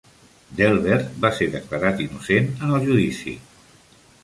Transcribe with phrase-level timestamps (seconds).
[0.59, 3.37] Delbert va ser declarat innocent en el judici.